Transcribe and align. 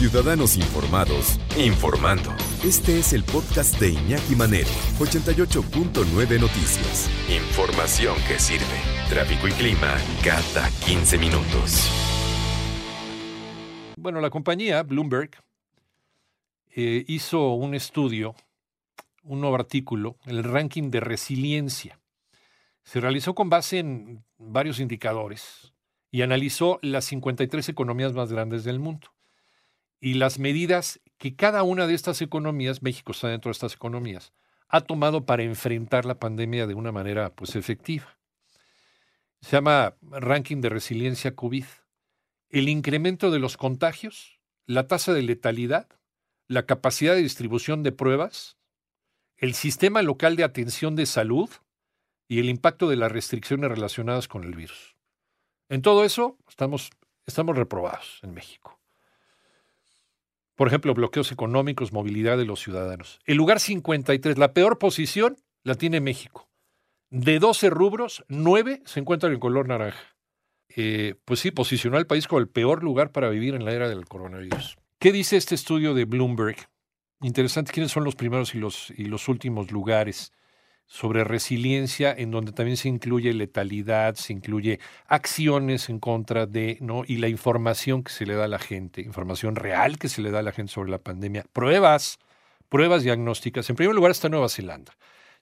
Ciudadanos 0.00 0.56
Informados, 0.56 1.38
informando. 1.58 2.30
Este 2.64 3.00
es 3.00 3.12
el 3.12 3.22
podcast 3.22 3.78
de 3.78 3.90
Iñaki 3.90 4.34
Manero, 4.34 4.70
88.9 4.98 6.40
Noticias. 6.40 7.10
Información 7.28 8.16
que 8.26 8.38
sirve. 8.38 8.64
Tráfico 9.10 9.46
y 9.46 9.50
clima 9.50 9.94
cada 10.24 10.70
15 10.86 11.18
minutos. 11.18 11.90
Bueno, 13.98 14.22
la 14.22 14.30
compañía 14.30 14.82
Bloomberg 14.84 15.32
eh, 16.74 17.04
hizo 17.06 17.52
un 17.52 17.74
estudio, 17.74 18.34
un 19.22 19.42
nuevo 19.42 19.56
artículo, 19.56 20.16
el 20.24 20.44
ranking 20.44 20.90
de 20.90 21.00
resiliencia. 21.00 22.00
Se 22.84 23.00
realizó 23.00 23.34
con 23.34 23.50
base 23.50 23.80
en 23.80 24.24
varios 24.38 24.80
indicadores 24.80 25.74
y 26.10 26.22
analizó 26.22 26.78
las 26.80 27.04
53 27.04 27.68
economías 27.68 28.14
más 28.14 28.32
grandes 28.32 28.64
del 28.64 28.78
mundo 28.78 29.10
y 30.00 30.14
las 30.14 30.38
medidas 30.38 31.00
que 31.18 31.36
cada 31.36 31.62
una 31.62 31.86
de 31.86 31.94
estas 31.94 32.22
economías, 32.22 32.82
México 32.82 33.12
está 33.12 33.28
dentro 33.28 33.50
de 33.50 33.52
estas 33.52 33.74
economías, 33.74 34.32
ha 34.68 34.80
tomado 34.80 35.26
para 35.26 35.42
enfrentar 35.42 36.06
la 36.06 36.18
pandemia 36.18 36.66
de 36.66 36.74
una 36.74 36.92
manera 36.92 37.34
pues 37.34 37.56
efectiva. 37.56 38.18
Se 39.42 39.52
llama 39.52 39.96
ranking 40.02 40.60
de 40.60 40.68
resiliencia 40.68 41.34
COVID. 41.34 41.64
El 42.48 42.68
incremento 42.68 43.30
de 43.30 43.38
los 43.38 43.56
contagios, 43.56 44.40
la 44.66 44.86
tasa 44.86 45.12
de 45.12 45.22
letalidad, 45.22 45.88
la 46.46 46.66
capacidad 46.66 47.14
de 47.14 47.22
distribución 47.22 47.82
de 47.82 47.92
pruebas, 47.92 48.56
el 49.36 49.54
sistema 49.54 50.02
local 50.02 50.36
de 50.36 50.44
atención 50.44 50.96
de 50.96 51.06
salud 51.06 51.50
y 52.28 52.38
el 52.40 52.48
impacto 52.48 52.88
de 52.88 52.96
las 52.96 53.12
restricciones 53.12 53.70
relacionadas 53.70 54.28
con 54.28 54.44
el 54.44 54.54
virus. 54.54 54.96
En 55.68 55.82
todo 55.82 56.04
eso 56.04 56.38
estamos, 56.48 56.90
estamos 57.26 57.56
reprobados 57.56 58.20
en 58.22 58.34
México. 58.34 58.79
Por 60.60 60.68
ejemplo, 60.68 60.92
bloqueos 60.92 61.32
económicos, 61.32 61.94
movilidad 61.94 62.36
de 62.36 62.44
los 62.44 62.60
ciudadanos. 62.60 63.18
El 63.24 63.38
lugar 63.38 63.60
53, 63.60 64.36
la 64.36 64.52
peor 64.52 64.78
posición, 64.78 65.38
la 65.62 65.74
tiene 65.74 66.02
México. 66.02 66.50
De 67.08 67.38
12 67.38 67.70
rubros, 67.70 68.26
9 68.28 68.82
se 68.84 69.00
encuentran 69.00 69.32
en 69.32 69.40
color 69.40 69.68
naranja. 69.68 70.18
Eh, 70.76 71.14
pues 71.24 71.40
sí, 71.40 71.50
posicionó 71.50 71.96
al 71.96 72.06
país 72.06 72.28
como 72.28 72.40
el 72.40 72.48
peor 72.50 72.84
lugar 72.84 73.10
para 73.10 73.30
vivir 73.30 73.54
en 73.54 73.64
la 73.64 73.72
era 73.72 73.88
del 73.88 74.04
coronavirus. 74.04 74.76
¿Qué 74.98 75.12
dice 75.12 75.38
este 75.38 75.54
estudio 75.54 75.94
de 75.94 76.04
Bloomberg? 76.04 76.68
Interesante, 77.22 77.72
¿quiénes 77.72 77.90
son 77.90 78.04
los 78.04 78.14
primeros 78.14 78.54
y 78.54 78.58
los, 78.58 78.90
y 78.90 79.06
los 79.06 79.28
últimos 79.28 79.70
lugares? 79.70 80.30
Sobre 80.90 81.22
resiliencia, 81.22 82.12
en 82.12 82.32
donde 82.32 82.50
también 82.50 82.76
se 82.76 82.88
incluye 82.88 83.32
letalidad, 83.32 84.16
se 84.16 84.32
incluye 84.32 84.80
acciones 85.06 85.88
en 85.88 86.00
contra 86.00 86.46
de, 86.46 86.78
¿no? 86.80 87.04
Y 87.06 87.18
la 87.18 87.28
información 87.28 88.02
que 88.02 88.10
se 88.10 88.26
le 88.26 88.34
da 88.34 88.46
a 88.46 88.48
la 88.48 88.58
gente, 88.58 89.00
información 89.00 89.54
real 89.54 89.98
que 89.98 90.08
se 90.08 90.20
le 90.20 90.32
da 90.32 90.40
a 90.40 90.42
la 90.42 90.50
gente 90.50 90.72
sobre 90.72 90.90
la 90.90 90.98
pandemia, 90.98 91.46
pruebas, 91.52 92.18
pruebas 92.68 93.04
diagnósticas. 93.04 93.70
En 93.70 93.76
primer 93.76 93.94
lugar 93.94 94.10
está 94.10 94.28
Nueva 94.28 94.48
Zelanda. 94.48 94.92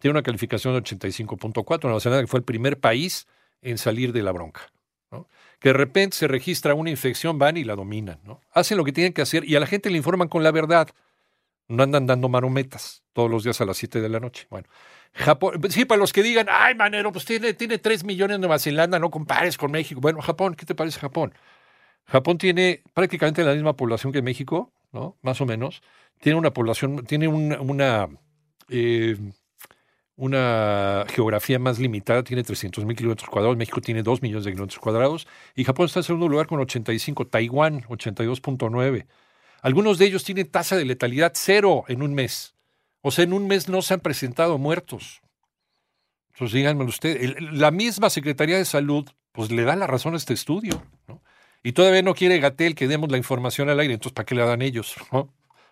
Tiene 0.00 0.12
una 0.12 0.22
calificación 0.22 0.72
de 0.72 0.82
85.4. 0.82 1.82
Nueva 1.82 2.00
Zelanda 2.00 2.22
que 2.22 2.26
fue 2.26 2.38
el 2.38 2.44
primer 2.44 2.80
país 2.80 3.26
en 3.60 3.76
salir 3.76 4.14
de 4.14 4.22
la 4.22 4.32
bronca. 4.32 4.72
Que 5.60 5.68
de 5.68 5.74
repente 5.74 6.16
se 6.16 6.26
registra 6.26 6.74
una 6.74 6.88
infección, 6.88 7.38
van 7.38 7.58
y 7.58 7.64
la 7.64 7.76
dominan. 7.76 8.18
¿no? 8.24 8.40
Hacen 8.50 8.78
lo 8.78 8.84
que 8.84 8.92
tienen 8.92 9.12
que 9.12 9.20
hacer 9.20 9.44
y 9.44 9.56
a 9.56 9.60
la 9.60 9.66
gente 9.66 9.90
le 9.90 9.98
informan 9.98 10.28
con 10.28 10.42
la 10.42 10.52
verdad. 10.52 10.88
No 11.68 11.82
andan 11.82 12.06
dando 12.06 12.28
marometas 12.28 13.02
todos 13.12 13.30
los 13.30 13.44
días 13.44 13.60
a 13.60 13.64
las 13.64 13.76
7 13.76 14.00
de 14.00 14.08
la 14.08 14.20
noche. 14.20 14.46
Bueno, 14.50 14.68
Japón, 15.12 15.60
sí, 15.70 15.84
para 15.84 15.98
los 15.98 16.12
que 16.12 16.22
digan, 16.22 16.46
ay, 16.50 16.74
manero, 16.74 17.12
pues 17.12 17.24
tiene, 17.24 17.54
tiene 17.54 17.78
3 17.78 18.04
millones 18.04 18.34
en 18.34 18.40
Nueva 18.42 18.58
Zelanda, 18.58 18.98
no 18.98 19.10
compares 19.10 19.56
con 19.56 19.70
México. 19.70 20.00
Bueno, 20.00 20.20
Japón, 20.20 20.54
¿qué 20.54 20.66
te 20.66 20.74
parece 20.74 21.00
Japón? 21.00 21.34
Japón 22.06 22.38
tiene 22.38 22.82
prácticamente 22.92 23.44
la 23.44 23.54
misma 23.54 23.76
población 23.76 24.12
que 24.12 24.22
México, 24.22 24.72
¿no? 24.92 25.16
Más 25.22 25.40
o 25.40 25.46
menos. 25.46 25.82
Tiene 26.20 26.38
una 26.38 26.52
población, 26.52 27.04
tiene 27.06 27.28
una, 27.28 28.08
eh, 28.68 29.16
una 30.16 31.04
geografía 31.08 31.58
más 31.58 31.78
limitada, 31.78 32.22
tiene 32.22 32.44
300 32.44 32.84
mil 32.84 32.96
kilómetros 32.96 33.28
cuadrados, 33.28 33.56
México 33.56 33.80
tiene 33.80 34.02
2 34.02 34.22
millones 34.22 34.44
de 34.44 34.52
kilómetros 34.52 34.78
cuadrados, 34.78 35.26
y 35.54 35.64
Japón 35.64 35.86
está 35.86 36.00
en 36.00 36.04
segundo 36.04 36.28
lugar 36.28 36.46
con 36.46 36.60
85, 36.60 37.26
Taiwán 37.26 37.82
82.9. 37.82 39.06
Algunos 39.64 39.96
de 39.96 40.04
ellos 40.04 40.24
tienen 40.24 40.46
tasa 40.46 40.76
de 40.76 40.84
letalidad 40.84 41.32
cero 41.34 41.84
en 41.88 42.02
un 42.02 42.12
mes. 42.12 42.54
O 43.00 43.10
sea, 43.10 43.24
en 43.24 43.32
un 43.32 43.46
mes 43.46 43.66
no 43.66 43.80
se 43.80 43.94
han 43.94 44.00
presentado 44.00 44.58
muertos. 44.58 45.22
Entonces 46.34 46.54
díganmelo 46.54 46.90
usted. 46.90 47.38
La 47.38 47.70
misma 47.70 48.10
Secretaría 48.10 48.58
de 48.58 48.66
Salud 48.66 49.08
pues 49.32 49.50
le 49.50 49.64
da 49.64 49.74
la 49.74 49.86
razón 49.86 50.12
a 50.12 50.18
este 50.18 50.34
estudio. 50.34 50.82
¿no? 51.08 51.22
Y 51.62 51.72
todavía 51.72 52.02
no 52.02 52.14
quiere 52.14 52.40
Gatel 52.40 52.74
que 52.74 52.86
demos 52.88 53.10
la 53.10 53.16
información 53.16 53.70
al 53.70 53.80
aire. 53.80 53.94
Entonces, 53.94 54.12
¿para 54.12 54.26
qué 54.26 54.34
le 54.34 54.44
dan 54.44 54.60
ellos? 54.60 54.96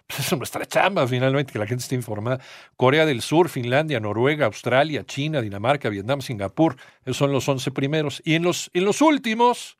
Pues 0.05 0.33
es 0.33 0.37
nuestra 0.37 0.67
chamba, 0.67 1.07
finalmente, 1.07 1.53
que 1.53 1.59
la 1.59 1.67
gente 1.67 1.83
esté 1.83 1.95
informada. 1.95 2.41
Corea 2.77 3.07
del 3.07 3.23
Sur, 3.23 3.49
Finlandia, 3.49 4.01
Noruega, 4.01 4.47
Australia, 4.47 5.05
China, 5.05 5.41
Dinamarca, 5.41 5.89
Vietnam, 5.89 6.21
Singapur. 6.21 6.77
Esos 7.05 7.17
son 7.19 7.33
los 7.33 7.49
11 7.49 7.71
primeros. 7.71 8.21
Y 8.25 8.35
en 8.35 8.43
los, 8.43 8.69
en 8.75 8.85
los 8.85 9.01
últimos, 9.01 9.79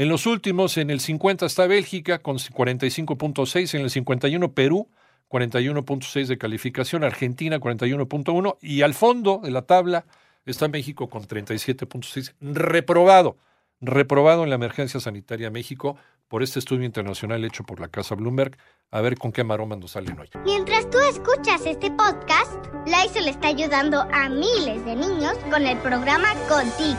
en 0.00 0.08
los 0.08 0.24
últimos, 0.24 0.78
en 0.78 0.88
el 0.88 1.00
50 1.00 1.44
está 1.44 1.66
Bélgica 1.66 2.20
con 2.20 2.38
45.6, 2.38 3.74
en 3.74 3.82
el 3.82 3.90
51 3.90 4.52
Perú 4.52 4.88
41.6 5.28 6.26
de 6.26 6.38
calificación, 6.38 7.04
Argentina 7.04 7.60
41.1 7.60 8.56
y 8.62 8.80
al 8.80 8.94
fondo 8.94 9.40
de 9.42 9.50
la 9.50 9.62
tabla 9.62 10.06
está 10.46 10.68
México 10.68 11.08
con 11.10 11.22
37.6, 11.22 12.34
reprobado, 12.40 13.36
reprobado 13.80 14.42
en 14.42 14.48
la 14.48 14.56
emergencia 14.56 15.00
sanitaria 15.00 15.50
México 15.50 15.96
por 16.28 16.42
este 16.42 16.58
estudio 16.60 16.84
internacional 16.84 17.44
hecho 17.44 17.64
por 17.64 17.78
la 17.78 17.88
Casa 17.88 18.14
Bloomberg. 18.14 18.56
A 18.90 19.00
ver 19.02 19.18
con 19.18 19.32
qué 19.32 19.44
maroma 19.44 19.76
nos 19.76 19.92
salen 19.92 20.18
hoy. 20.18 20.30
Mientras 20.44 20.88
tú 20.90 20.98
escuchas 20.98 21.64
este 21.66 21.90
podcast, 21.92 22.52
Lysol 22.86 23.28
está 23.28 23.48
ayudando 23.48 24.00
a 24.12 24.28
miles 24.28 24.84
de 24.84 24.96
niños 24.96 25.34
con 25.50 25.66
el 25.66 25.78
programa 25.78 26.32
Contigo, 26.48 26.98